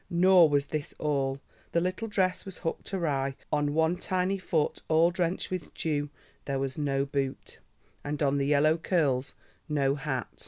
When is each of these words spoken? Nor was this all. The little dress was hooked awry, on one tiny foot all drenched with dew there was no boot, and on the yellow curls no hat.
Nor 0.09 0.49
was 0.49 0.65
this 0.65 0.95
all. 0.97 1.39
The 1.73 1.79
little 1.79 2.07
dress 2.07 2.43
was 2.43 2.57
hooked 2.57 2.91
awry, 2.91 3.35
on 3.53 3.75
one 3.75 3.97
tiny 3.97 4.39
foot 4.39 4.81
all 4.87 5.11
drenched 5.11 5.51
with 5.51 5.75
dew 5.75 6.09
there 6.45 6.57
was 6.57 6.75
no 6.75 7.05
boot, 7.05 7.59
and 8.03 8.23
on 8.23 8.39
the 8.39 8.47
yellow 8.47 8.77
curls 8.79 9.35
no 9.69 9.93
hat. 9.93 10.39